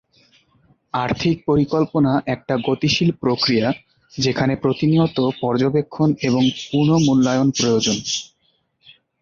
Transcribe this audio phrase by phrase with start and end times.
[0.93, 3.67] আর্থিক পরিকল্পনা একটা গতিশীল প্রক্রিয়া
[4.13, 7.97] যেখানে প্রতিনিয়ত পর্যবেক্ষণ এবং পুর্ণ-মূল্যায়ন প্রয়োজন।